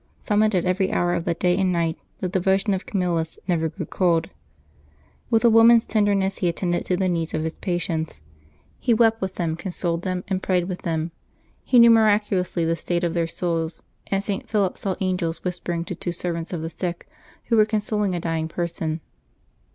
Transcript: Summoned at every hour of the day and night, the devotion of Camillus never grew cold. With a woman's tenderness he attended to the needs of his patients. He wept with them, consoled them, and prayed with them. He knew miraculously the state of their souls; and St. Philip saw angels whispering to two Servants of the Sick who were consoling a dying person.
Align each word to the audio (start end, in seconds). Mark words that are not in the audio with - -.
Summoned 0.21 0.55
at 0.55 0.65
every 0.65 0.91
hour 0.91 1.13
of 1.13 1.25
the 1.25 1.35
day 1.35 1.55
and 1.55 1.71
night, 1.71 1.95
the 2.21 2.27
devotion 2.27 2.73
of 2.73 2.87
Camillus 2.87 3.37
never 3.47 3.69
grew 3.69 3.85
cold. 3.85 4.31
With 5.29 5.45
a 5.45 5.49
woman's 5.51 5.85
tenderness 5.85 6.39
he 6.39 6.47
attended 6.47 6.85
to 6.85 6.97
the 6.97 7.07
needs 7.07 7.35
of 7.35 7.43
his 7.43 7.59
patients. 7.59 8.23
He 8.79 8.95
wept 8.95 9.21
with 9.21 9.35
them, 9.35 9.55
consoled 9.55 10.01
them, 10.01 10.23
and 10.27 10.41
prayed 10.41 10.63
with 10.67 10.81
them. 10.81 11.11
He 11.63 11.77
knew 11.77 11.91
miraculously 11.91 12.65
the 12.65 12.75
state 12.75 13.03
of 13.03 13.13
their 13.13 13.27
souls; 13.27 13.83
and 14.07 14.23
St. 14.23 14.49
Philip 14.49 14.75
saw 14.79 14.95
angels 15.01 15.43
whispering 15.43 15.85
to 15.85 15.93
two 15.93 16.11
Servants 16.13 16.51
of 16.51 16.63
the 16.63 16.71
Sick 16.71 17.07
who 17.49 17.55
were 17.55 17.63
consoling 17.65 18.15
a 18.15 18.19
dying 18.19 18.47
person. 18.47 19.01